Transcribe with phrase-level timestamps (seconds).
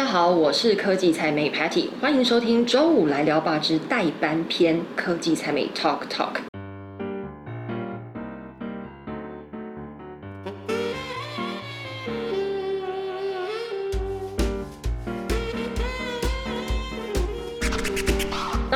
[0.00, 6.49] 大家好，我是科技采美 Patty，欢迎收听周五来聊吧之代班篇科技采美 Talk Talk。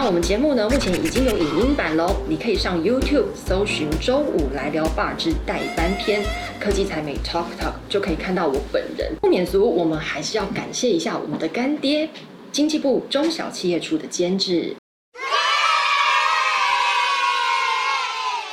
[0.06, 6.22] 我们节目呢，目前已经有影音版喽，你可以上 YouTube 搜寻“周五来聊吧之代班篇
[6.60, 9.14] 科技才美 Talk Talk”，就可以看到我本人。
[9.22, 12.06] 不免俗，我们还是要感谢一下我们的干爹——
[12.52, 14.76] 经济部中小企业处的监制。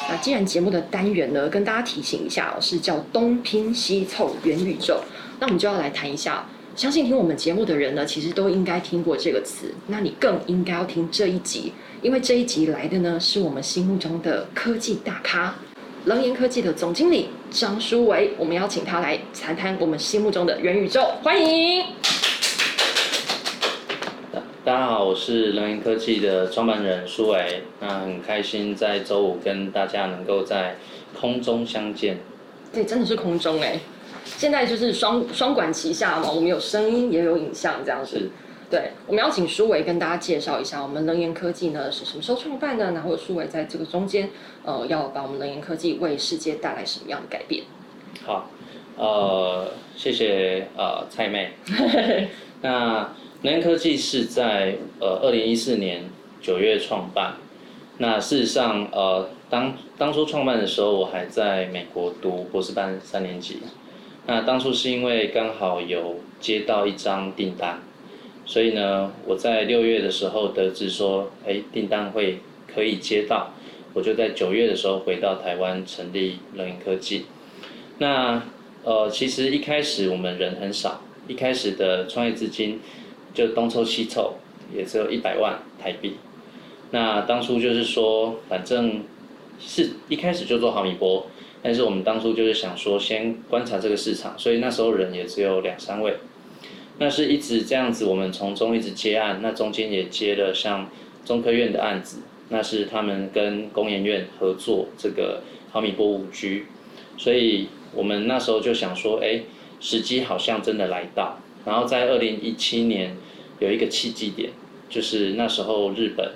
[0.10, 5.02] 那既然节目的单元呢，跟大家提醒一下，是叫东拼西凑元宇宙，
[5.38, 6.46] 那我们就要来谈一下。
[6.82, 9.72] 相信听我们节目的人呢，其实都应该听过这个词。
[9.86, 15.54] 那你更应该要听这一集，因为这一集来的呢，是我们心目中的科技大咖，
[16.06, 18.32] 冷言科技的总经理张书维。
[18.36, 21.86] 我们邀请他来谈谈我们心目中的元宇宙，欢迎。
[24.66, 27.62] 大家好，我是冷言科技的创办人舒维。
[27.80, 30.78] 那很开心在周五跟大家能够在
[31.14, 32.18] 空中相见。
[32.74, 33.80] 对，真的是空中哎。
[34.42, 38.28] 现在就是双双管齐下嘛，我们有声音也有影像这样子。
[38.72, 42.92] 对，我们要请舒伟跟大家介绍一下，我们能源科技呢是什么时候创办的？
[42.94, 44.32] 然后舒伟在这个中间，
[44.66, 47.66] 呃，要把我们能源科技为世界带来什么样的改变？
[48.26, 48.50] 好，
[48.98, 51.52] 呃，谢谢呃蔡妹。
[52.62, 53.14] 那
[53.46, 56.06] 能源科技是在呃二零一四年
[56.42, 57.36] 九月创办。
[58.00, 63.60] 那事实上，呃，当当初创办的时候，我还在美国读博士班三年级。
[64.28, 67.82] 那当初是因为刚好有接到一张订单，
[68.46, 72.40] 所以呢，我在六月的时候得知说，哎，订单会
[72.72, 73.52] 可以接到，
[73.94, 77.26] 我就在九月的时候回到台湾成立冷云科技。
[77.98, 78.42] 那
[78.84, 82.80] 呃，其实一开始我们人很少，一开始的创业资金
[83.34, 84.36] 就东凑西凑，
[84.74, 86.16] 也只有一百万台币。
[86.92, 89.04] 那当初就是说，反正
[89.60, 91.26] 是一开始就做毫米波。
[91.64, 96.16] 但是我们当初就是想说，先观察这个市场，所以那时候人也只有两三位。
[96.98, 100.90] 那是一直这样子，我们从中一直接案，那中间也接了像
[101.26, 105.42] 中科院的案子，那是他们跟工研院合作这个
[105.72, 106.64] 毫米波五 G，
[107.18, 109.42] 所以我们那时候就想说，哎，
[109.80, 111.38] 时机好像真的来到。
[111.66, 113.16] 然后在二零一七年
[113.60, 114.50] 有一个契机点，
[114.90, 116.32] 就是那时候日本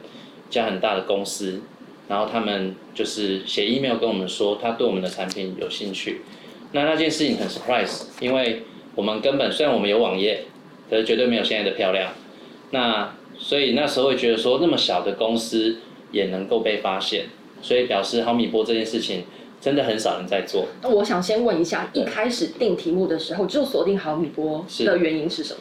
[0.49, 1.61] 家很大的公司。
[2.07, 6.21] 然后他们就是写 email 跟我们说，他对我们的产品有兴趣。
[6.71, 8.63] 那那件事情很 surprise，因为
[8.95, 10.43] 我们根本虽然我们有网页，
[10.89, 12.11] 可是绝对没有现在的漂亮。
[12.71, 15.77] 那所以那时候会觉得说，那么小的公司
[16.11, 17.25] 也能够被发现，
[17.61, 19.23] 所以表示毫米波这件事情
[19.59, 20.67] 真的很少人在做。
[20.81, 25.59] 那我想先问一下，一开始定题目的时候就锁定毫米波的原因是什么？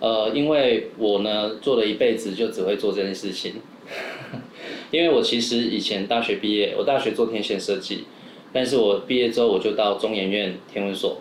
[0.00, 3.54] 呃，因为我呢做了一辈子就只会做这件事情。
[4.90, 8.04] 因为我其实以前大学毕业，我大学做天线设计，
[8.52, 11.18] 但是我毕业之后我就到中研院天文所，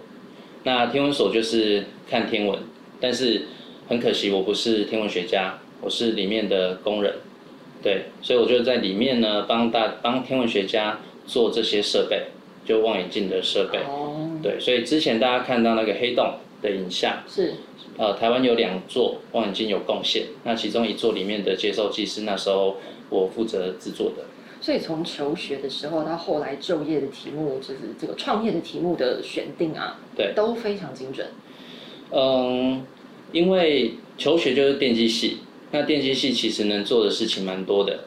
[0.64, 2.60] 那天文所就是看天文，
[3.00, 3.44] 但是
[3.88, 7.16] 很可惜我不是天文学家，我是里面的工人，
[7.82, 12.28] 对，所以我就在里面呢帮大帮天文学家做这些设备，
[12.66, 13.80] 就望远镜的设备，
[14.42, 17.54] 对，所以之前大家看到那个黑洞的影像是。
[17.98, 22.76] 呃，台湾有两座望远镜有贡献，那其中一座里面的接收器是那时候
[23.10, 24.24] 我负责制作的。
[24.62, 31.28] 所以从求学的时候到后来就业的题目，就是这个创业的题目的选定啊，对，都非常精准。
[32.12, 32.84] 嗯，
[33.32, 35.38] 因为求学就是电机系，
[35.72, 38.06] 那电机系其实能做的事情蛮多的，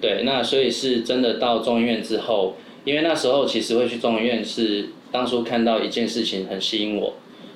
[0.00, 7.14] 对，那所以是真的到中医院之后，因为那时候其实会去中医院是当初看到一件事情很吸引我。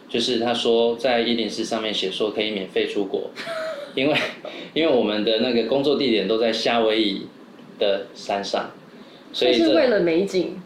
[0.08, 3.30] 就是他说在一零四上面写说可以免费出国，
[3.94, 4.14] 因为
[4.74, 7.26] 因为我们的那个工作地点都在夏威夷
[7.78, 8.70] 的山上，
[9.32, 10.60] 所以是为了美景。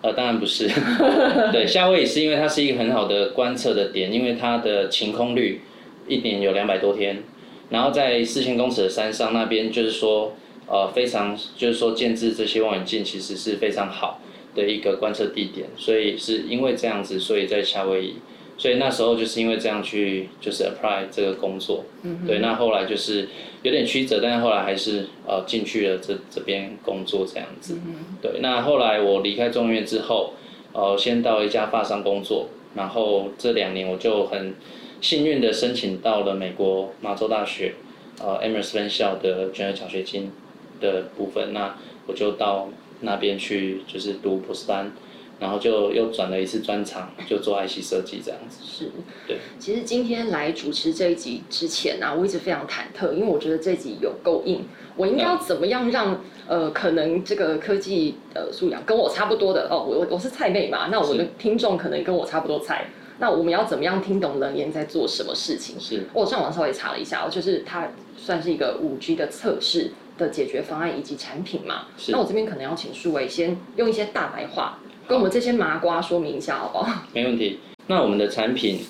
[0.00, 0.68] 呃，当然不是，
[1.50, 5.60] 对，夏威夷是因为它是一个很好的观测的点，因为它的晴空率
[6.06, 7.22] 一年有两百多天，
[7.70, 10.36] 然后在四千公尺的山上那边就是说
[10.68, 14.20] 呃非常就是说建制这些望远镜其实是非常好
[14.54, 18.14] 的一个观测地点，所以是因为这样子，所以在夏威夷。
[18.58, 21.84] 所以那时候就是因为这样去就是 apply 这个工作，
[22.26, 23.28] 对，那后来就是
[23.62, 27.78] 有点曲折，但是后来还是呃进去了这这边工作这样子，
[28.20, 30.34] 对，那后来我离开中院之后，
[30.72, 34.54] 呃，先到一家发商工作，然后这两年我就很
[35.00, 37.76] 幸运的申请到了美国马州大学，
[38.20, 40.32] 呃，Emerson 分校的全额奖学金
[40.80, 41.76] 的部分，那
[42.08, 42.68] 我就到
[43.02, 44.92] 那边去就是读博士班。
[45.38, 48.58] 然后就又转了一次专场，就做 IC 设计这样子。
[48.64, 48.90] 是，
[49.26, 49.38] 对。
[49.58, 54.64] 其实今天来主持这一集之前呢，我一直非常忐忑，因为我觉得这集有够硬，
[54.96, 62.86] 我应该要怎么样让呃可能这个科技的素养跟我差不多的哦，我我是菜妹嘛，那我的听众可能跟我差不多菜，
[63.18, 65.78] 那我们要怎么样听懂冷言在做什么事情？
[65.78, 71.86] 是我上网稍微查了一下，就是它算是一个五 G 的测试的解决方案以及产品嘛。
[71.96, 77.02] 是那我这边可能要请数位先用一些大白话跟我们这些麻瓜说明一下，好不好？
[77.14, 77.58] 没问题。
[77.86, 78.80] 那我们的产品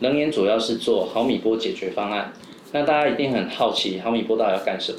[0.00, 2.32] 能源主要是做毫米波解决方案。
[2.72, 4.98] 那大家一定很好奇，毫米波到底要干什么？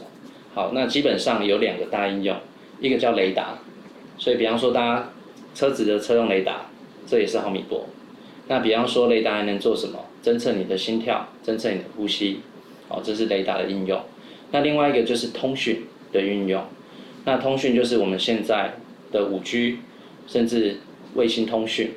[0.54, 2.36] 好，那基本上有两个大应用，
[2.80, 3.60] 一个叫雷达，
[4.18, 5.10] 所以比方说大家
[5.54, 6.66] 车子的车用雷达，
[7.06, 7.86] 这也是毫米波。
[8.48, 10.00] 那比方说雷达还能做什么？
[10.24, 12.42] 侦测你的心跳，侦测你的呼吸，
[12.88, 14.02] 好，这是雷达的应用。
[14.52, 16.64] 那另外一个就是通讯的运用。
[17.24, 18.74] 那通讯就是我们现在
[19.12, 19.80] 的五 G，
[20.28, 20.78] 甚至
[21.16, 21.92] 卫星通讯。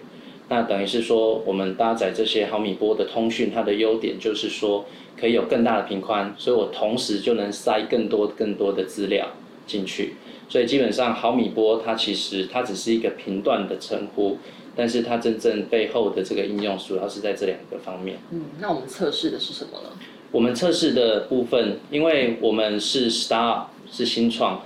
[0.49, 4.85] 那等于是说，我们搭载这些毫米波的通讯，它的优点就是说，
[5.19, 9.29] 可以有更大的频宽，所以我同时就能塞更多更多的资料
[9.67, 10.15] 进去。
[10.47, 14.37] 所以基本上毫米波它其实它只是一个频段的称呼，
[14.77, 18.19] 但是它真正背后的这个应用主要是在这两个方面。
[18.31, 19.89] 嗯，那我们测试的是什么呢？
[20.31, 24.63] 我们测试的部分，因为我们是 start 是新创，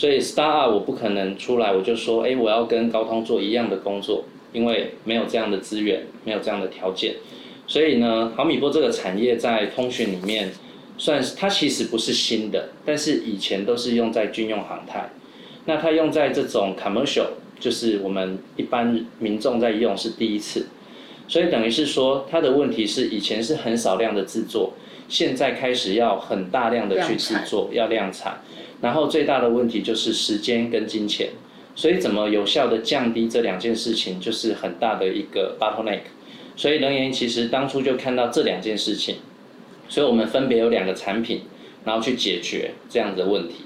[0.00, 4.24] 所以 start 我不可能出来我就说，哎，我要跟高通做一样的工作。
[4.52, 7.14] 因为没有这样的资源，没有这样的条件，
[7.68, 10.50] 所以呢，毫米波这个产业在通讯里面
[10.98, 15.08] 算是它其实不是新的，但是以前都是用在军用航太，
[15.66, 17.26] 那它用在这种 commercial，
[17.60, 20.66] 就是我们一般民众在用是第一次，
[21.28, 24.72] 所以等于是说它的问题是以前是很少量的制作，
[25.10, 28.40] 现在开始要很大量的去制作，要量产，
[28.80, 31.28] 然后最大的问题就是时间跟金钱。
[31.76, 36.00] 所以怎么有效的降低这两件事情，就是很大的一个 bottleneck。
[36.56, 39.16] 所以能源其实当初就看到这两件事情，
[39.88, 41.42] 所以我们分别有两个产品，
[41.84, 43.64] 然后去解决这样子的问题。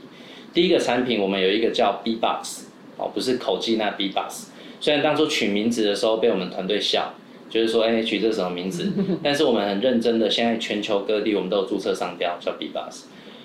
[0.52, 2.67] 第一个产品我们有一个叫 B box，
[2.97, 4.50] 哦，不是口技那 B box。
[4.81, 7.14] 虽然当初取名字的时候被我们团队笑，
[7.55, 8.93] 就是说哎取这什么名字，
[9.23, 13.05] 但是我们很认真的，现在全球各地我们都有注册商标叫 B Bus。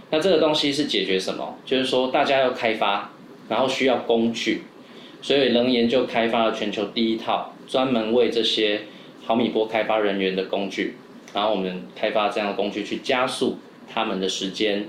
[0.10, 1.58] 那这个东西是解决什么？
[1.64, 3.12] 就是说大家要开发。
[3.50, 4.62] 然后需要工具，
[5.24, 8.82] 所以能研就开发了全球第一套专门为这些
[9.26, 10.98] 毫米波开发人员的工具。
[11.34, 13.58] 然后我们开发这样的工具去加速
[13.92, 14.86] 他们的时间，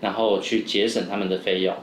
[0.00, 1.74] 然后去节省他们的费用。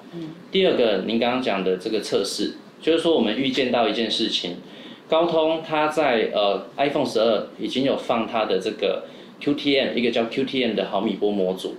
[0.52, 4.56] 第二个，您刚刚讲的这个测试，就是说我们预见到一件事情，
[5.08, 9.04] 高通它在呃 iPhone 十二已经有放它的这个
[9.40, 11.76] QTM 一个叫 QTM 的毫米波模组。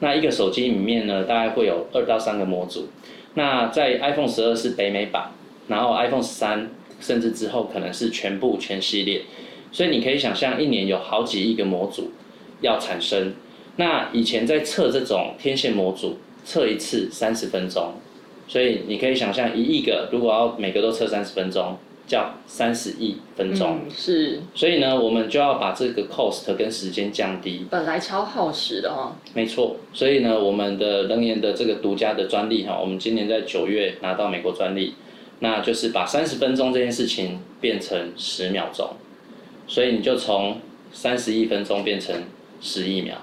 [0.00, 2.88] 那一个手机里面呢，大概会有二到三个模组。
[3.34, 5.30] 那在 iPhone 十二是北美版，
[5.68, 6.68] 然后 iPhone 十三
[7.00, 9.22] 甚至之后可能是全部全系列，
[9.70, 12.10] 所以你可以想象一年有好几亿个模组
[12.60, 13.34] 要产生。
[13.76, 17.94] 那以前在测这种天线模组，测一次三十分钟，
[18.48, 21.78] 所以你可以想象一亿个，如果要每个都测三十分钟。
[22.06, 27.66] 叫三十亿分钟，是，所以呢，我们就要把这个 cost 跟时间降低。
[27.70, 29.16] 本来超耗时的哦。
[29.32, 34.94] 没错，所以呢，我们的能源的这个独家的专利哈，我们今年在九月拿到美国专利，
[35.40, 38.90] 那就是把三十分钟这件事情变成十秒钟，
[39.66, 40.58] 所以你就从
[40.92, 42.14] 三十亿分钟变成
[42.60, 43.16] 十亿秒，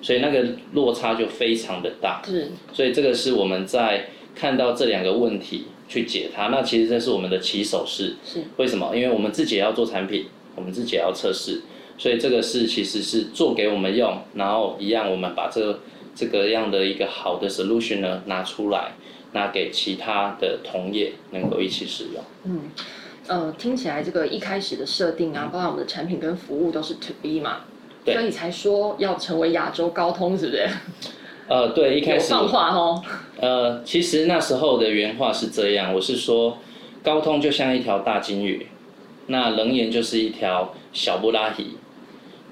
[0.00, 2.22] 所以那个落差就非常的大。
[2.24, 5.66] 是，所以这个是我们在看到这两个问题。
[5.94, 8.16] 去解它，那其实这是我们的起手式。
[8.24, 8.90] 是为什么？
[8.94, 11.62] 因为我们自己也要做产品，我们自己也要测试，
[11.96, 15.80] 所以这个是其实是做给我们用，然后一样我们把这
[16.14, 18.94] 这个样的一个好的 solution 呢拿出来，
[19.32, 22.24] 拿给其他的同业能够一起使用。
[22.44, 22.60] 嗯，
[23.28, 27.60] 呃，听起来这个一开始的设定啊，包括我们的产品跟服务都是 to B 嘛，
[28.04, 30.68] 所以才说要成为亚洲高通，是不是？
[31.46, 33.02] 呃，对，一开始放话哦。
[33.38, 36.56] 呃，其实那时候的原话是这样，我是说，
[37.02, 38.66] 高通就像一条大金鱼，
[39.26, 41.76] 那冷眼就是一条小布拉提。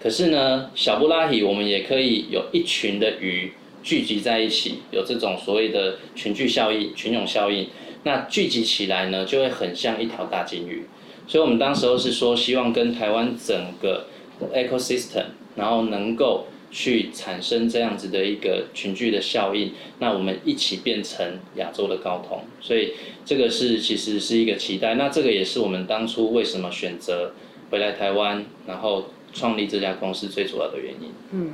[0.03, 7.69] 可是呢，小布拉提我们也可以有一群的鱼聚集在一起，有这种所谓的群聚效应、群涌效应。
[8.03, 10.85] 那聚集起来呢，就会很像一条大金鱼。
[11.27, 14.05] 所以我们当时候是说，希望跟台湾整个
[14.53, 15.25] ecosystem，
[15.57, 16.47] 然后能够。
[16.73, 22.95] 去产生这样子的一个群聚的效应，那我们一起变成亚洲的高通，所以
[23.27, 24.95] 这个是其实是一个期待。
[24.95, 27.35] 那这个也是我们当初为什么选择
[27.71, 31.11] 回来台湾，然后创立这家公司最主要的原因。
[31.33, 31.53] 嗯，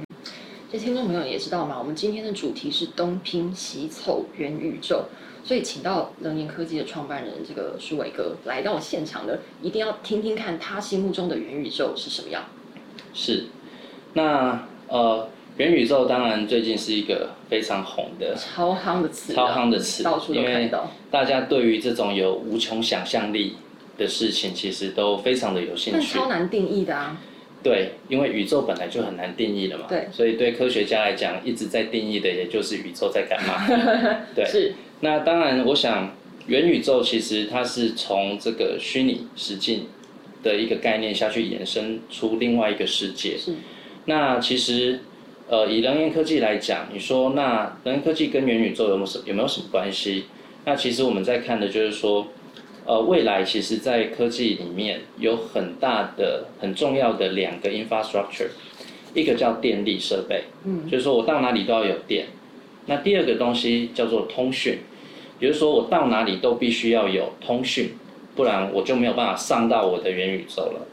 [0.70, 5.06] 这听众朋友也知道嘛，我们今天的主题是东拼西凑元宇宙，
[5.42, 12.44] 所以请到能源科技的创办人这个舒伟哥来到现场的，一定要听听看他心目中的元宇宙是什么样。
[13.12, 13.46] 是，
[14.14, 20.90] 那呃，元宇宙当然最近是一个非常红的、超夯的词，超夯的词，到处都看到。
[21.11, 23.57] 大家对于这种有无穷想象力
[23.97, 25.99] 的事情，其实都非常的有兴趣。
[25.99, 27.21] 但超难定义的啊。
[27.62, 29.87] 对，因为宇宙本来就很难定义了嘛。
[29.88, 30.07] 对。
[30.12, 33.66] 所以对科学家来讲，一直在定义的也就是宇宙在干嘛。
[34.35, 34.45] 对。
[34.47, 34.73] 是。
[35.00, 36.14] 那当然，我想
[36.47, 39.88] 元宇宙其实它是从这个虚拟实境
[40.42, 43.37] 的一个概念下去延伸出另外一个世界。
[43.37, 43.52] 是。
[44.09, 45.00] 那其实，
[45.49, 50.25] 呃，以能源科技来讲，你说那能源科技跟元宇宙有没有什有没有什么关系？
[50.65, 52.27] 那其实我们在看的就是说。
[52.91, 58.49] 呃，未来其实，在科技里面有很大的、很重要的两个 infrastructure，
[59.12, 62.29] 一个叫电力设备，嗯，就是说我到哪里都要有电。
[62.87, 64.79] 那第二个东西叫做通讯，
[65.38, 67.91] 比如说我到哪里都必须要有通讯，
[68.35, 70.87] 不然我就没有办法上到我的元宇宙了。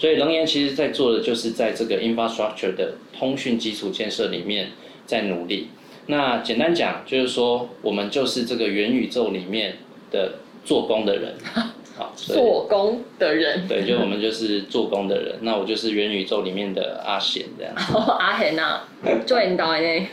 [0.00, 4.70] 所以能源其实在做的就是在这个 infrastructure 的通讯基础建设里面
[5.06, 5.68] 在努力。
[6.06, 9.76] 那简单讲就是说，我们就是这个元宇宙里面
[10.10, 10.32] 的。
[10.62, 11.34] 做工的人，
[11.96, 15.36] 好，做工的人，对，就我们就是做工的人。
[15.40, 17.74] 那我就是元宇宙里面的阿贤这样。
[18.20, 18.82] 阿贤呐，
[19.26, 20.06] 做引导呢。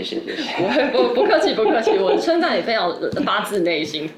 [0.00, 0.90] 啊，谢谢谢谢。
[0.92, 4.08] 不不不客气不客气，我称赞也非常发自内心。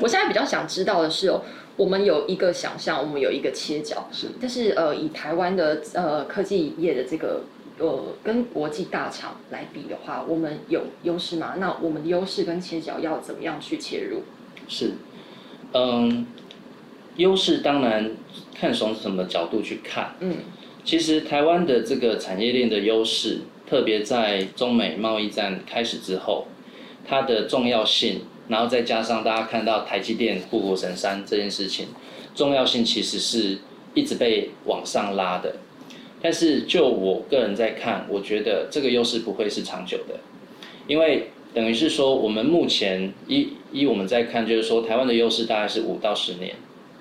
[0.00, 1.42] 我现在比较想知道的是哦，
[1.76, 7.42] 我们有一个想象，我们有一个切角，是，但是呃，以台湾的呃科技业的这个
[7.78, 11.54] 呃跟国际大厂来比的话，我们有优势吗？
[11.58, 14.22] 那我们的优势跟切角要怎么样去切入？
[14.68, 14.92] 是，
[15.72, 16.26] 嗯，
[17.16, 18.10] 优势当然
[18.54, 20.14] 看从什么角度去看。
[20.20, 20.36] 嗯，
[20.84, 23.40] 其实台湾的这个产业链的优势，
[23.72, 26.46] 特别在中美贸易战开始之后，
[27.08, 31.86] 它的重要性，然后再加上大家看到台积电护国神山这件事情，
[32.34, 33.56] 重要性其实是
[33.94, 35.56] 一直被往上拉的。
[36.20, 40.20] 但是就我个人在看，我觉得这个优势不会是长久的，
[40.86, 41.30] 因为。
[41.54, 46.54] 等于是说，我们目前一一我们在看，就是说台湾的优势大概是五到十年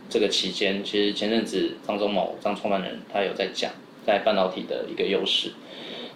[0.10, 0.84] 这个期间。
[0.84, 3.72] 其实前阵子张忠谋张创办人他有在讲，
[4.06, 5.54] 在半导体的一个优势。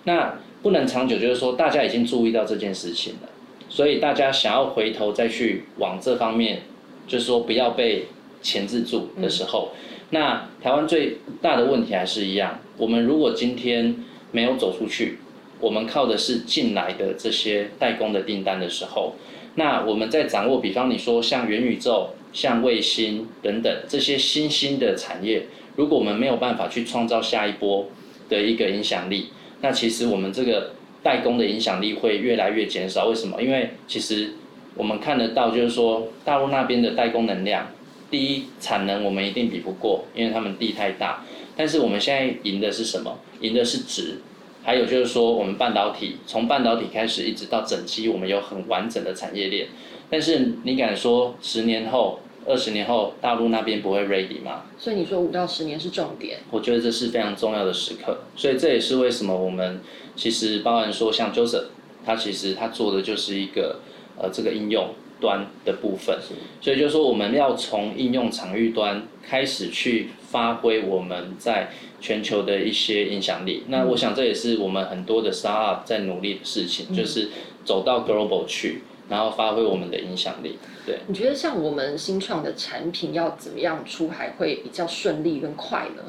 [0.06, 3.30] 那不能长久，就是说大家已经注意到这件事情了，
[3.70, 6.64] 所以大家想要回头再去往这方面，
[7.06, 8.06] 就是说不要被
[8.42, 9.74] 钳制住的时候，
[10.12, 13.96] 那台湾最大的问题还是一样，我们如果今天
[14.32, 15.18] 没有走出去。
[15.62, 19.16] 我们靠的是进来的这些代工的订单的时候，
[19.56, 25.44] 那我们在掌握，比方你说像元宇宙、像卫星等等这些新兴的产业，
[25.78, 27.88] 如果我们没有办法去创造下一波
[28.28, 29.30] 的一个影响力，
[29.62, 30.72] 那其实我们这个
[31.02, 33.06] 代工的影响力会越来越减少。
[33.08, 33.42] 为什么？
[33.42, 34.32] 因为其实
[34.76, 37.68] 我们看得到，就是说大陆那边的代工能量，
[38.10, 41.24] 第一产能我们一定比不过，因为他们地太大。
[41.56, 43.18] 但是我们现在赢的是什么？
[43.42, 44.18] 赢的是值。
[44.64, 49.68] 还有就是说，我们半导体从半导体开始一直到整机，我们有很完整的产业链。
[50.10, 54.64] 但是你敢说十年后、二十年后大陆那边不会 ready 吗？
[54.78, 56.40] 所以你说五到十年是重点。
[56.52, 58.20] 我觉得这是非常重要的时刻。
[58.36, 59.82] 所以这也是为什么我们
[60.16, 61.66] 其实包含说像 Joseph，
[62.06, 63.80] 他其实他做的就是一个
[64.18, 66.20] 呃这个应用端的部分。
[66.62, 71.72] 所以就是说我们要从应用场域端开始去发挥我们在。
[72.02, 77.30] 全球的一些影响力，那我想这也是我们很多的 startup 在努力的事情，就是
[77.64, 80.58] 走到 global 去，然后发挥我们的影响力。
[80.86, 86.04] 对，你觉得像我们新创的产品要怎么样出海会比较顺利跟快呢？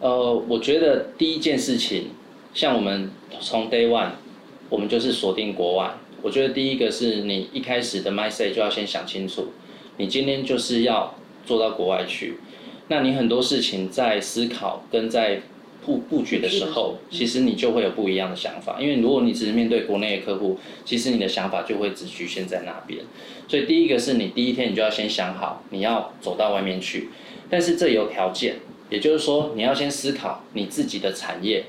[0.00, 2.08] 呃，我觉得第一件事情，
[2.54, 4.12] 像我们从 day one，
[4.68, 5.94] 我们就是锁定国外。
[6.22, 9.48] 我觉得第一个是你一开始的 mindset 就要先想清楚，
[9.96, 11.14] 你今天就是要
[11.46, 12.38] 做到国外去。
[12.88, 15.40] 那你很多事情在思考跟在
[15.84, 18.80] 布布局的时候，其实你就会有不一样的想法。
[18.80, 23.00] 因为如果你只是面对国内的客户，其实你的想法就会只局限在那边。
[23.48, 27.08] 所以第一个是你第一天你就要先想好你要走到外面去，
[27.48, 28.56] 但是这有条件，
[28.90, 31.64] 也就是说你要先思考你自己的产业，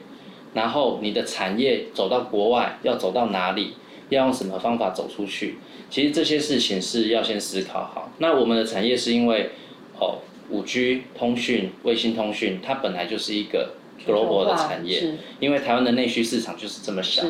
[0.54, 3.74] 然后你的产业走到国外要走到哪里，
[4.10, 5.56] 要用什么方法走出去。
[5.90, 8.12] 其实这些事情是要先思考好。
[8.20, 9.52] 那我们的产业是因为
[10.00, 10.20] 哦。
[10.50, 13.76] 五 G 通讯、卫星通讯，它本来就是一个
[14.08, 17.24] global 的产业，因为台湾的内需市场就是这么小。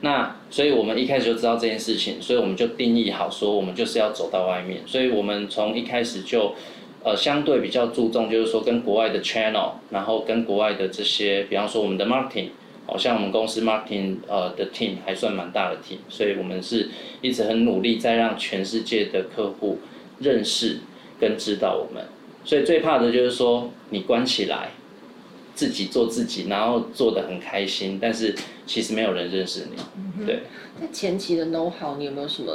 [0.00, 4.80] 那所以我们一开始就知道这件事情，所以我们就定义好说，我们就是要走到外面。
[4.86, 6.54] 所以我们从一开始就，
[7.02, 12.50] 呃，相对比较注重，就是说跟国外的 channel，然后跟国外的这些，比方说我们的 marketing，
[12.86, 16.88] 好像我们公司 marketing 呃的 team 还算蛮大的 team，所以我们是
[17.20, 19.80] 一直很努力在让全世界的客户
[20.20, 20.78] 认识
[21.18, 22.04] 跟知道我们。
[22.44, 24.70] 所以最怕的就是说你关起来，
[25.58, 28.32] 自己做自己，然后做的很开心，但是
[28.64, 30.24] 其实没有人认识你。
[30.24, 30.44] 对，
[30.80, 32.52] 在前期的 know how，你有没有什么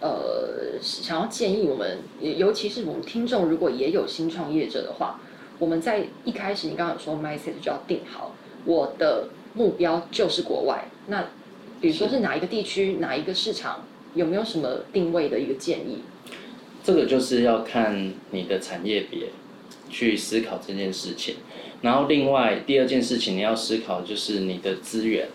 [0.00, 5.20] 呃想要建议我们，尤其是我们听众如果也有新创业者的话，
[5.58, 10.88] 我们在一开始你刚刚说 mindset 就要定好，我的目标就是国外。
[11.08, 11.26] 那
[11.78, 15.98] 比如说是哪一个地区、哪一个市场，有没有什么定位的一个建议？
[16.82, 19.26] 这个就是要看你的产业别
[19.90, 21.36] 去思考这件事情。
[21.82, 25.28] 然后另外第二件事情你要思考就是你的资源，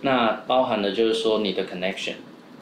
[0.00, 2.14] 那包含的就是说你的 connection，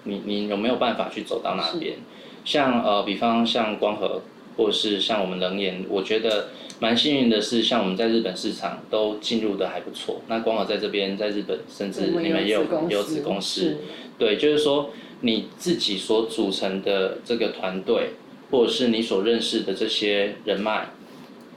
[0.05, 1.99] 你你有没有办法去走到那边？
[2.45, 4.23] 像呃，比方像光和，
[4.57, 6.49] 或者是像我们冷眼，我觉得
[6.81, 10.23] 蛮幸运的是，像我们在日本市场都进入的还不错。
[10.27, 13.77] 那光和在这边在日本，甚至你们也有有子公司，
[14.19, 18.11] 对，就是说你自己所组成的这个团队，
[18.51, 20.89] 或者是你所认识的这些人脉。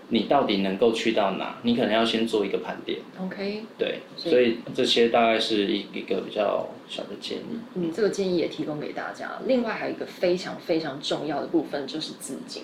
[0.09, 1.57] 你到底能够去到哪？
[1.63, 2.99] 你可能要先做一个盘点。
[3.21, 3.63] OK。
[3.77, 7.59] 对，所以这些大概是一一个比较小的建议。
[7.75, 9.31] 嗯，这个建议也提供给大家。
[9.45, 12.63] 另外还有一个非常非常重要的部分就是资金。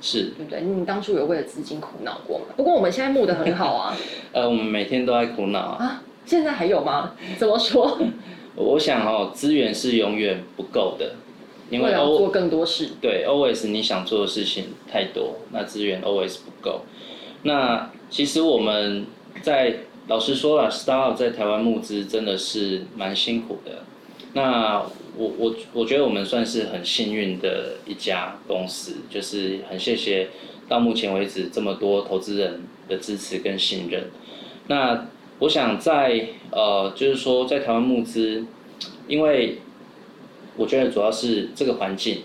[0.00, 0.32] 是。
[0.36, 0.60] 对不对？
[0.62, 2.46] 你当初有为了资金苦恼过吗？
[2.56, 3.96] 不过我们现在募的很好啊。
[4.32, 6.02] 呃，我们每天都在苦恼啊。
[6.24, 7.12] 现在还有吗？
[7.38, 7.98] 怎么说？
[8.54, 11.14] 我想哦，资源是永远不够的。
[11.70, 16.82] 因为要做更多事，对，always 你想做的事情太多，那资源 always 不够。
[17.42, 19.06] 那其实我们
[19.42, 23.82] 在老实说了，startup 在台湾募资真的是蛮辛苦的。
[24.32, 24.82] 那
[25.16, 30.28] 我我我觉得我们算是很幸运的一家公司，就是很谢谢
[30.68, 34.10] 到目前为止这么多投资人的支持跟信任。
[34.68, 35.06] 那
[35.38, 38.44] 我想在呃，就是说在台湾募资，
[39.06, 39.58] 因为
[40.58, 42.18] 我觉得主要是这个环境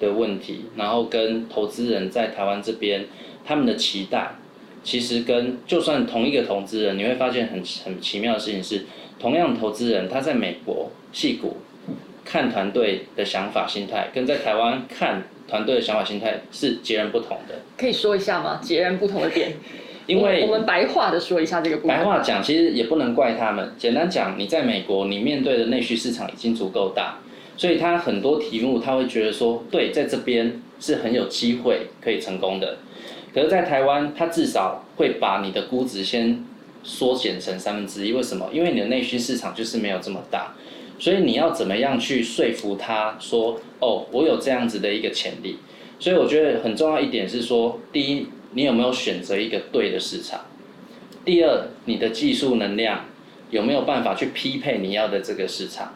[0.00, 3.04] 的问题，然后跟投资人在台湾这边
[3.44, 4.32] 他们的期待，
[4.82, 8.86] 其实跟就算同一个投资人，你会发现很很奇妙的事情是，
[9.20, 11.58] 同样投资人他在美国戏股
[12.24, 17.54] 看团队的想法心态，跟在台湾看团队的想法心态是截然不同的。
[17.76, 18.60] 可以说一下吗？
[18.62, 19.52] 截然不同的点？
[20.06, 21.78] 因为我们白话的说一下这个。
[21.86, 23.72] 白话讲，其实也不能怪他们。
[23.78, 27.18] 简单讲，你在美国，你面对的内需市场已经足够大。
[27.56, 32.78] 所以他很多题目他会觉得说，对，在这边是很有机会可以成功的。
[33.32, 36.44] 可是，在台湾，他至少会把你的估值先
[36.82, 38.12] 缩减成三分之一。
[38.12, 38.48] 为什么？
[38.52, 40.54] 因为你的内需市场就是没有这么大。
[40.98, 45.58] 所以你要怎么样去说服他说，哦，我有这样子的一个潜力。
[45.98, 50.40] 所以我觉得很重要一点是说，第一，你有没有选择一个对的市场？
[51.24, 53.06] 第二，你的技术能量
[53.50, 55.94] 有没有办法去匹配你要的这个市场？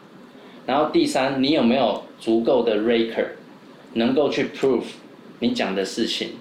[0.69, 3.25] 然后第三，你有没有足够的 raker，
[3.93, 4.83] 能够去 prove
[5.39, 6.33] 你讲的事情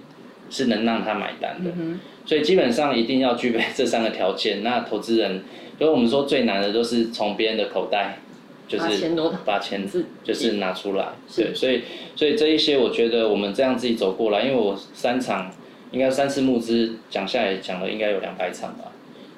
[0.51, 1.71] 是能让他买单的？
[2.27, 4.62] 所以基本上一定要具备这三个条件。
[4.62, 5.43] 那投资人，
[5.79, 8.19] 因为我们说最难的都是从别人的口袋，
[8.69, 9.11] 就是
[9.47, 9.88] 把钱
[10.23, 11.07] 就是拿出来。
[11.35, 11.81] 对，所以
[12.14, 15.51] 所以这一些我觉得我们这样自己走过来，因为我三场
[15.91, 18.93] 应该三次募资讲下来讲了应该有两百场吧。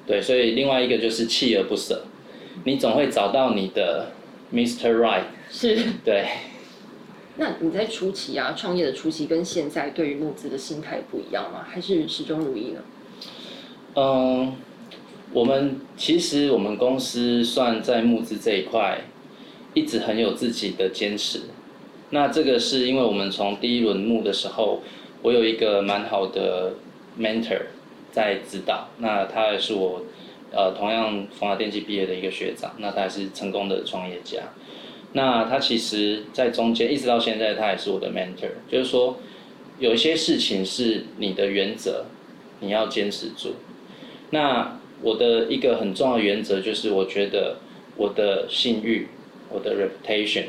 [0.05, 2.03] 对，所以另外一个就是锲而不舍，
[2.65, 4.07] 你总会找到你的。
[4.53, 4.97] Mr.
[4.97, 6.27] Right 是，对。
[7.37, 11.65] 那你在初期啊，创业的初期跟现在对于募资的心态不一样吗？
[11.67, 12.81] 还是始终如一呢？
[13.95, 14.53] 嗯，
[15.31, 19.01] 我们其实我们公司算在募资这一块，
[19.73, 21.43] 一直很有自己的坚持。
[22.09, 24.81] 那这个是因为我们从第一轮募的时候，
[25.21, 26.73] 我有一个蛮好的
[27.17, 27.61] mentor
[28.11, 30.03] 在指导，那他也是我。
[30.53, 34.39] 呃，同样冯华电机毕业的一个学长，那他也是成功的创业家。
[35.13, 38.51] 那他其实，在中间一直到现在，他也是我的 mentor。
[38.69, 39.17] 就是说，
[39.79, 42.05] 有一些事情是你的原则，
[42.59, 43.55] 你要坚持住。
[44.31, 47.57] 那我的一个很重要的原则就是，我觉得
[47.97, 49.07] 我的信誉，
[49.49, 50.45] 我的 reputation。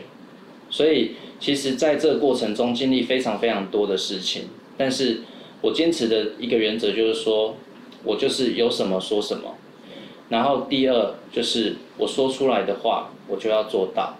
[0.71, 4.45] 所以，其实在这个过程中，经历非常非常多的事情。
[4.77, 5.21] 但是
[5.61, 7.57] 我坚持的一个原则就是说，
[8.05, 9.57] 我就是有什么说什么。
[10.29, 14.17] 然后第二就是我说出来的话，我就要做到。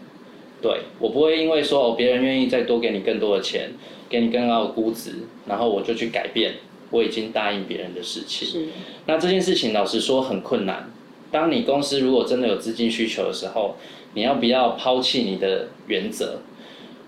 [0.61, 3.71] 对我不会因为说哦别人愿意再多给你更多的钱，
[4.09, 5.15] 给你更高的估值，
[5.47, 6.55] 然后我就去改变
[6.91, 8.47] 我已经答应别人的事情。
[8.47, 8.69] 是。
[9.07, 10.91] 那这件事情老实说很困难。
[11.31, 13.77] 当你公司如果真的有资金需求的时候，
[14.15, 16.41] 你要不要抛弃你的原则？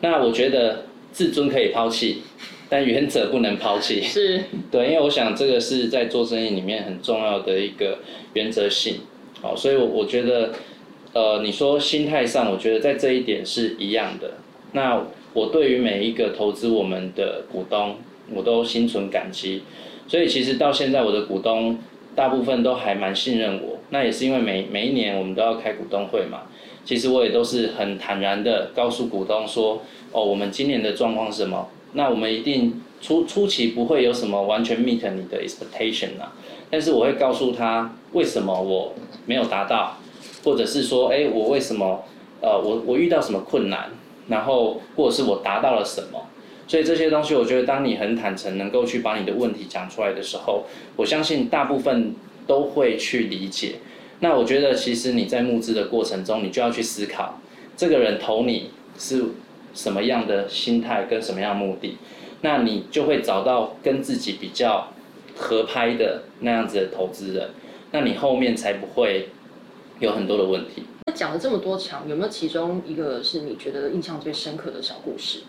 [0.01, 2.23] 那我觉得自尊可以抛弃。
[2.75, 7.99] 但原则不能抛弃，是对，因为我想这个是在做生意里面很重要的一个
[8.33, 8.97] 原则性。
[9.41, 10.51] 好，所以我我觉得，
[11.13, 14.33] 呃，你说心态上，我觉得在这一点是一样的。
[14.73, 15.01] 那
[15.35, 17.95] 我对于每一个投资我们的股东，
[18.35, 19.63] 我都心存感激。
[20.09, 21.79] 所以其实到现在，我的股东
[22.17, 23.79] 大部分都还蛮信任我。
[23.91, 26.41] 那也是因为每每一年我们都要开股东会嘛。
[26.85, 31.69] 其实我也都是很坦然的告诉股东说，哦，我们今年的状况是什么？
[31.95, 36.33] 那我们一定初初期不会有什么完全 meet 你的 expectation 啊。
[36.71, 38.93] 但是我会告诉他为什么我
[39.27, 39.97] 没有达到，
[40.45, 42.05] 或者是说，哎，我为什么，
[42.41, 43.91] 呃，我我遇到什么困难，
[44.29, 46.21] 然后或者是我达到了什么。
[46.67, 50.65] 所以这些东西，我觉得当你很坦诚，能够去把你的问题讲出来的时候，
[50.97, 52.15] 我相信大部分
[52.47, 53.77] 都会去理解。
[54.21, 57.39] 那我觉得，其实你在募资的过程中，你就要去思考，
[57.77, 59.23] 这个人投你是
[59.75, 61.99] 什么样的心态跟什么样的目的，
[62.43, 64.93] 那你就会找到跟自己比较
[65.37, 67.51] 合拍的那样子的投资人，
[67.91, 69.29] 那你后面才不会
[69.99, 70.85] 有很多的问题。
[71.07, 75.41] 那讲了这么多场，有没有其中一个是你觉得印象最深刻的小故事？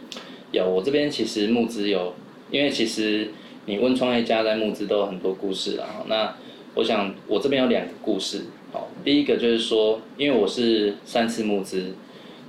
[0.51, 2.13] 有，我这边其实募资有，
[2.49, 3.31] 因为其实
[3.65, 6.03] 你问创业家在募资都有很多故事啊。
[6.07, 6.35] 那
[6.73, 8.41] 我想我这边有两个故事。
[8.71, 11.93] 好，第一个就是说，因为我是三次募资，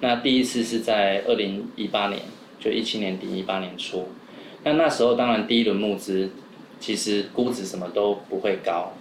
[0.00, 2.20] 那第一次是在二零一八年，
[2.60, 4.08] 就一七年底一八年初。
[4.64, 6.30] 那那时候当然第一轮募资，
[6.78, 8.92] 其实估值什么都不会高。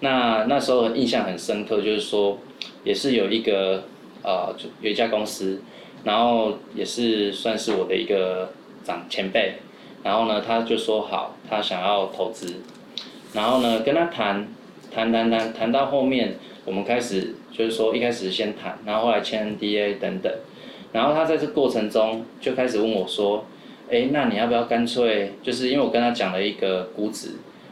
[0.00, 2.38] 那那时候印象很深刻，就是说，
[2.84, 3.84] 也是有一个
[4.22, 5.62] 呃，有一家公司。
[6.02, 8.50] 然后也是算是我的一个
[8.82, 9.56] 长前辈，
[10.02, 12.62] 然后呢，他就说好，他想要投资，
[13.34, 14.48] 然后呢，跟他谈，
[14.90, 20.32] 谈谈谈谈到后面，我们开始就是说一开始先谈，然后后来签 NDA 等等，
[20.92, 23.44] 然后他在这过程中就开始问我说，
[23.90, 27.30] 哎，那你要不要干脆，就是因为我跟他讲了一个估值，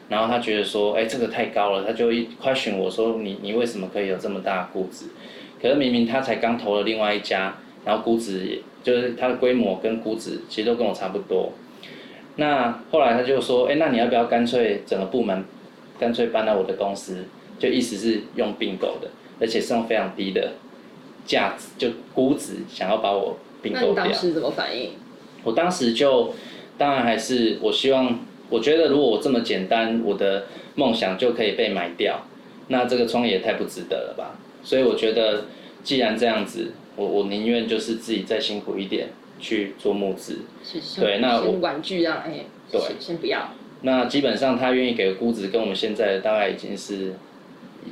[0.09, 5.07] 然后他觉得说，哎，这个太高了，他就一 question 我说，你你为什么可以有这么大的估值？
[5.61, 7.55] 可是明明他才刚投了另外一家。
[7.85, 11.53] 然后估值也就是它的规模跟估值其实都跟我差不多。
[12.37, 15.43] 那后来他就说，哎，那你要不要干脆整个部门
[15.99, 17.25] 干脆搬到我的公司？
[17.59, 19.09] 就意思是用并购的，
[19.41, 20.55] 而且是用非常低的
[21.27, 24.05] 价值，就估值想要把我并购掉。
[24.05, 24.93] 那当时怎么反应？
[25.45, 26.35] 我当时就
[26.77, 32.23] 当然还是我希望，我觉得如果我这么简单，我的梦想就可以被买掉，
[32.69, 34.39] 那这个创业太不值得了吧？
[34.63, 35.47] 所以我觉得
[35.83, 36.73] 既然这样子。
[36.99, 40.39] 我我宁愿就是自己再辛苦一点去做募资，
[40.99, 43.51] 对，那我玩具让哎，对，先不要。
[43.83, 47.15] 那基本上他愿意给的估值跟我们现在大概已经是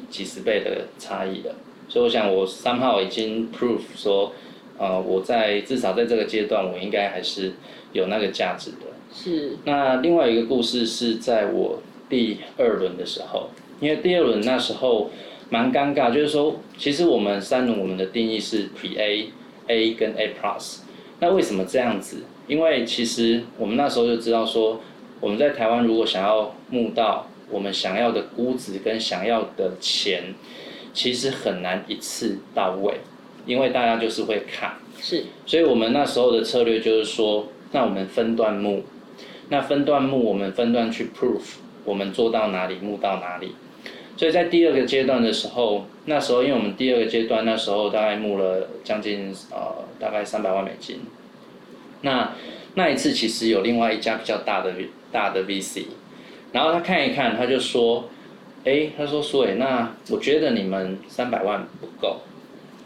[0.09, 1.55] 几十倍的差异的，
[1.89, 4.33] 所以我想我三号已经 proof 说，
[4.79, 7.53] 呃，我在至少在这个阶段我应该还是
[7.93, 8.87] 有那个价值的。
[9.13, 9.57] 是。
[9.65, 15.11] 那另外一个故事是在我第二轮的时候，因为第二轮那时候。
[15.49, 19.29] 蛮尴尬，就是说，其实我们三轮我们的定义是 Pre A、
[19.69, 20.79] A 跟 A Plus。
[21.21, 22.25] 那为什么这样子？
[22.49, 24.81] 因为其实我们那时候就知道说，
[25.21, 30.35] 我们在台湾如果想要募到我们想要的估值跟想要的钱，
[30.93, 33.01] 其实很难一次到位，
[33.47, 34.75] 因为大家就是会看。
[35.01, 35.25] 是。
[35.47, 38.85] 所以我们那时候的策略就是说，那我们分段募，
[39.49, 43.55] 那分段募我们分段去 proof，我们做到哪里募到哪里。
[44.17, 51.01] 所以在第二个阶段的时候，那时候因为我们第二个阶段那时候大概募了将近呃大概三百万美金，
[52.01, 52.33] 那
[52.75, 54.73] 那一次其实有另外一家比较大的
[55.13, 55.85] 大的 VC，
[56.57, 58.09] 然后他看一看他就说，
[58.65, 62.23] 哎他说苏伟那我觉得你们三百万不够，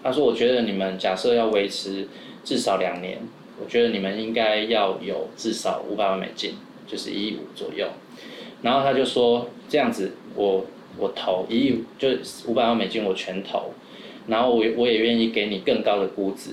[0.02, 2.08] 他说我觉得你们假设要维持
[2.42, 3.20] 至少两年，
[3.62, 6.54] 我觉得你们应该要有至少五百万美金，
[6.84, 7.86] 就是一亿五左右，
[8.60, 10.66] 然后他就说这样子我。
[10.98, 12.08] 我投一亿，就
[12.46, 13.72] 五百万美金，我全投，
[14.26, 16.50] 然后我我也愿意给你更高的估值，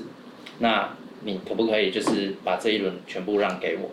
[0.59, 3.89] 那你可不可以就是把这一轮全部让给我？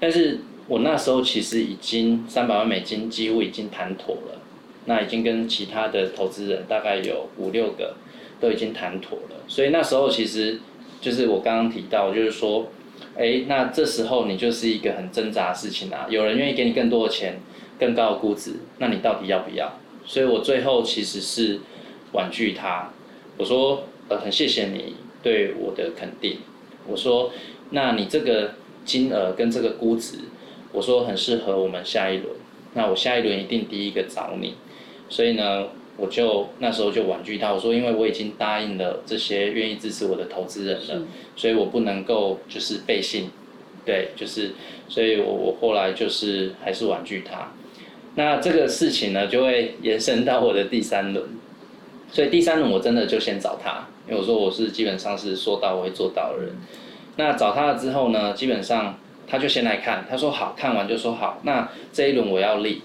[0.00, 4.40] 但是我那时候其实已经三百万美金几乎已经谈妥了，
[4.84, 7.96] 那已经跟其他的投资人大概有五六个
[8.38, 10.60] 都已经谈妥了，所以那时候其实
[11.00, 12.68] 就是我刚刚提到，就是说，
[13.16, 17.40] 哎，那这时候你就是一个很挣扎的事情啊，有人愿意给你更多的钱。
[17.80, 19.78] 更高的估值，那你到底要不要？
[20.04, 21.60] 所以我最后其实是
[22.10, 22.90] 婉拒他。
[23.36, 26.38] 我说，呃，很谢谢你对我的肯定。
[26.88, 27.30] 我说，
[27.70, 28.54] 那你这个
[28.84, 30.16] 金额跟这个估值，
[30.72, 32.34] 我说很适合我们下一轮。
[32.74, 34.54] 那我下一轮一定第一个找你。
[35.08, 37.52] 所以呢，我就那时候就婉拒他。
[37.52, 43.30] 我说，因为我已经答应了这些愿意支持我的投资人了，所以我不能够就是背信。
[43.86, 44.52] 对，就是，
[44.86, 47.52] 所以我我后来就是还是婉拒他。
[48.16, 51.24] 那这个事情呢，就会延伸到我的第三轮。
[52.12, 56.52] 所以第三轮我真的就先找他，因为我说我是基本上是说到我会做到的人。
[57.16, 58.98] 那找他了之后呢，基本上
[59.28, 62.82] 他就先来看，他说好看完就说好，那这一轮我要立。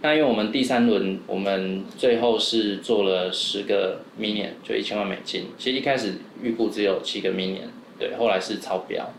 [0.00, 5.46] 那因为我们第三轮我们最后是做了十个 million，就一千万美金。
[5.58, 9.10] 其实一开始预估只有七个 million，对，后来是超标。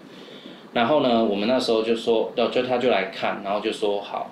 [0.71, 4.31] 然后呢，我们那时候就说，就就他就来看，然后就说好，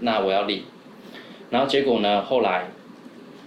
[0.00, 0.64] 那我要立。
[1.50, 2.68] 然后结果呢，后来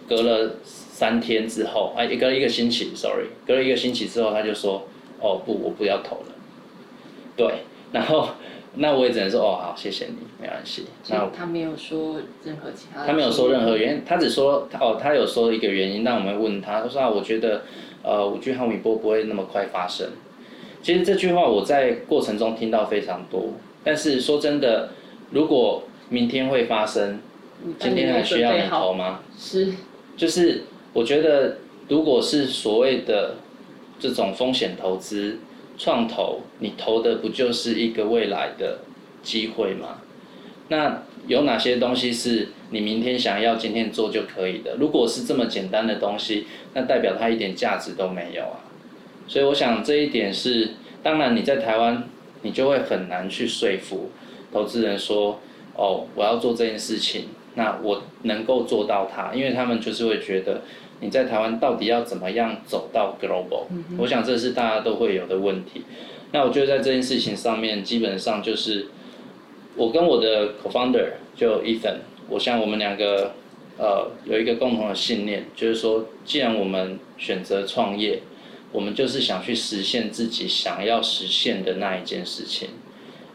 [0.08, 4.88] 隔了三天之后，哎，隔了一个星期，sorry，隔了一个星期之后，他就说，
[5.20, 6.36] 哦不，我不要投了。
[7.36, 7.64] 对，
[7.96, 8.30] 然后。
[8.78, 10.84] 那我也只能说哦好，谢谢你，没关系。
[11.08, 13.06] 那他没有说任何其他。
[13.06, 17.62] 他没有说任何原因，他只说哦，他有说一个原因，那我们问他，他说啊，我觉得
[18.04, 20.10] 呃五 G 毫米波不会那么快发生。
[20.84, 24.90] 其实这句话我在过程中听到非常多，但是说真的，
[25.32, 27.22] 如果明天会发生，
[27.80, 29.22] 今天还需要你投吗？
[29.40, 29.72] 是。
[30.18, 33.36] 就是我觉得，如果是所谓的
[33.98, 35.40] 这种风险投资。
[35.78, 38.80] 创投，你投的不就是一个未来的
[39.22, 40.02] 机会吗？
[40.70, 44.76] 那有哪些东西是你明天想要今天做就可以的？
[44.80, 48.66] 如果是这么简单的东西，那代表它一点价值都没有啊。
[49.28, 50.72] 所以我想这一点是，
[51.04, 52.04] 当然你在台湾，
[52.42, 54.12] 你就会很难去说服
[54.52, 55.40] 投资人说，
[55.76, 60.62] 哦，我要做这件事情，那我能够做到它，因为他们就是会觉得。
[61.02, 63.66] 你在台湾到底要怎么样走到 global？
[63.98, 65.82] 我想这是大家都会有的问题。
[66.32, 68.88] 那我觉得在这件事情上面，基本上就是
[69.76, 71.98] 我跟我的 co-founder 就 Ethan，
[72.30, 73.34] 我像我们两个
[73.78, 78.22] 呃有一个共同的信念，就是说，既然我们选择创业，
[78.72, 82.70] 我们就是想去实现自己想要实现的那一件事情。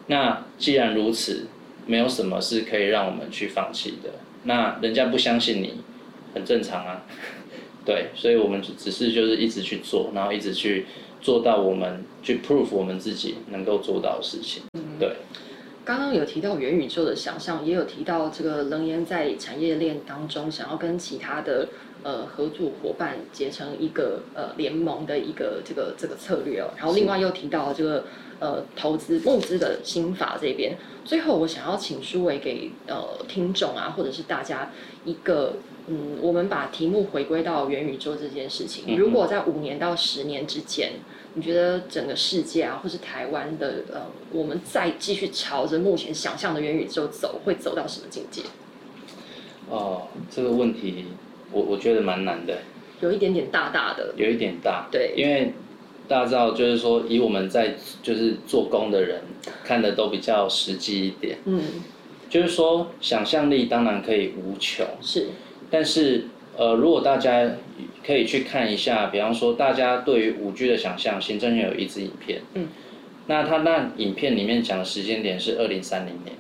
[0.07, 1.47] 那既然如此，
[1.91, 4.11] 没有什么是可以让我们去放弃的。
[4.45, 5.81] 那人家不相信你，
[6.33, 7.03] 很正常啊。
[7.85, 10.87] 对，所以我们只是就是一直去做，然后一直去
[11.21, 14.63] 做到我们去 prove 我们自己能够做到的事情。
[15.01, 15.17] 对，
[15.85, 21.69] 刚刚有提到元宇宙的想象，也有提到这个冷言在产业链当中想要跟其他的
[22.05, 26.71] 呃合作伙伴结成一个呃联盟的一个这个这个策略哦。
[26.77, 28.05] 然后另外又提到这个
[28.41, 30.77] 呃投资募资的心法这边。
[31.05, 34.73] 最后我想要请舒伟给呃听众啊，或者是大家
[35.05, 35.55] 一个。
[35.93, 38.97] 嗯，我们把题目回归到元宇宙这件事情。
[38.97, 40.93] 如果在五年到十年之间，
[41.35, 48.43] 你觉得整个世界啊，或是台湾的呃，我们再继续朝着目前想象的元宇宙走，会走到什么境界？
[49.69, 51.07] 哦，这个问题
[51.51, 52.59] 我我觉得蛮难的，
[53.01, 55.53] 有一点点大大的，有一点大，对，因为
[56.11, 59.23] 大家知道，就是说以我们在就是做工的人
[59.63, 61.63] 看的都比较实际一点，嗯，
[62.29, 65.29] 就是说想象力当然可以无穷，是。
[65.71, 66.25] 但是，
[66.57, 67.53] 呃，如果大家
[68.05, 72.67] 可以去看一下，比方说大家对于五 G 的想象，行政院有一支影片，嗯，
[73.29, 76.35] 那他那影片里面讲的时间点是二零三零年，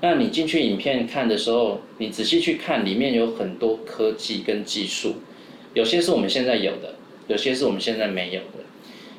[0.00, 5.14] 那你进去影片看的时候，你仔细去看，里面有很多科技跟技术，
[5.72, 6.96] 有些是我们现在有的，
[7.28, 8.61] 有些是我们现在没有的，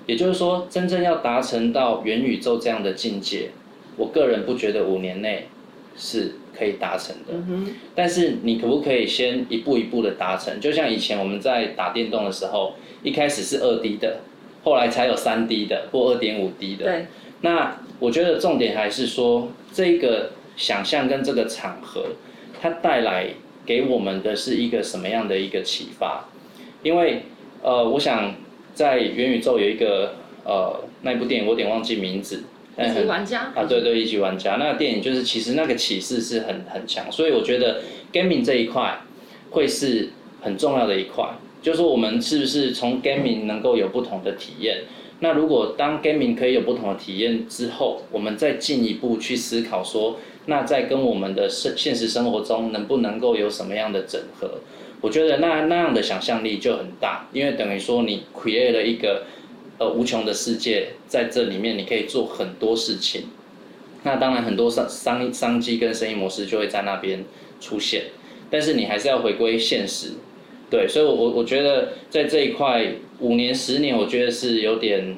[0.06, 3.50] 也就是说，真正要达成到元宇宙这样的境界，
[3.98, 5.48] 我个人不觉得五年内
[5.98, 6.36] 是。
[6.56, 7.34] 可以达成的，
[7.96, 10.60] 但是你可不可以先一步一步的达成？
[10.62, 14.20] 就像以前我们在打电动的时候，一开始是二 D 的，
[14.64, 16.86] 后来才有三 D 的或二点五 D 的。
[16.86, 17.08] 对。
[17.42, 22.06] 那我觉得重点还是说，这个想象跟这个场合，
[22.62, 23.30] 它带来
[23.66, 26.30] 给我们的是一个什么样的一个启发？
[26.84, 27.24] 因为
[27.64, 28.36] 呃，我想
[28.74, 32.44] 在元宇宙有一个呃那部电影，我有点忘记名字。
[32.76, 37.82] 一级玩家啊，对对，一级玩家那个电影就是其实那个启示是很很强，所以我觉得
[38.12, 39.00] gaming 这一块
[39.52, 40.10] 会是
[40.42, 41.24] 很重要的一块，
[41.62, 44.86] 就是说我们是不是从 gaming 能够有不同的体验？
[45.20, 54.60] 那如果当 gaming 可以有不同的体验之后，我们再进一步去思考说，那在跟我们的生现实生活中能不能够有什么样的整合？
[55.04, 59.26] 我觉得那那样的想象力就很大，因为等于说你 create 了一个。
[59.80, 63.24] 呃，无穷的世界在这里面，你可以做很多事情。
[64.04, 67.26] 那当然，很多商商商机跟生意模式就会在那边
[67.60, 68.04] 出现。
[68.52, 70.12] 但是你还是要回归现实，
[70.70, 70.88] 对。
[70.88, 72.86] 所以，我我我觉得在这一块
[73.20, 75.18] 五年、十年，我觉得是有点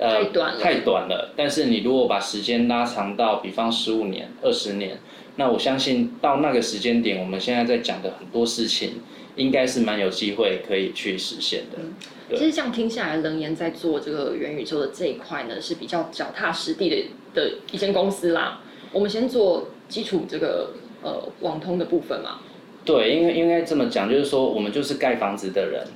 [0.00, 0.60] 呃太短了。
[0.60, 1.32] 太短了。
[1.36, 4.98] 但是你如果把时间拉长到，比方十五年、二十年，
[5.38, 8.94] 那我相信到那个时间点，我们现在在讲的很多事情，
[9.36, 12.36] 应该是蛮有机会可以去实现的。
[12.36, 16.96] 其实这样听下来，冷言在做这个元宇宙的这一块呢，是比较脚踏实地的
[17.34, 18.60] 的一间公司啦。
[18.92, 20.72] 我们先做基础这个
[21.02, 22.40] 呃网通的部分嘛。
[22.84, 25.86] 对，因为应该这么讲，就是说我们就是盖房子的人，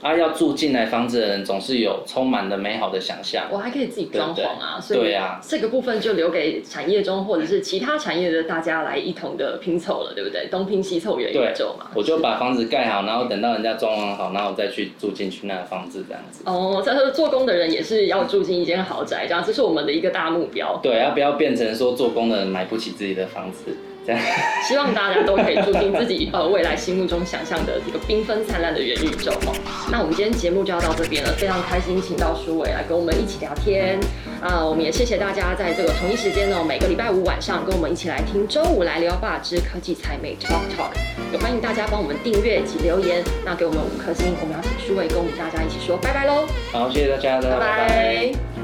[0.00, 3.46] 啊，要住进来房子的人总是有充满了美好的想象。
[3.50, 10.46] 我还可以自己装潢啊，所以对啊，这个部分就留给产业中或者是其他产业的大家来一同的拼凑了，对不对？
[10.50, 11.86] 东拼西凑元宇宙嘛。
[11.94, 16.42] 我就把房子盖好，然后等到人家装潢好，然后再去住进去那个房子这样子。
[16.46, 20.78] 哦，这是做工的人也是要住进一间豪宅，这样这是我们的一个大目标。
[20.82, 23.76] 对，要不要变成说做工的人买不起自己的房子？
[24.66, 29.54] 希望大家都可以住进自己呃未来心目中想象的这个缤纷灿烂的元宇宙哦。
[29.90, 33.98] 那我们今天节目就要到这边了，非常开心请到舒伟来跟我们一起聊天
[34.40, 34.64] 啊！
[34.64, 40.92] 我们也谢谢大家在这个同一时间呢，每个礼拜五晚上跟我们一起来听周五来聊吧之科技财美 Talk Talk，
[41.32, 46.46] 也欢迎大家帮我们订阅及留言，那给我们五颗星，我们要请舒伟跟我们大家一起说拜拜喽！
[46.72, 48.57] 好，谢谢大家，拜拜。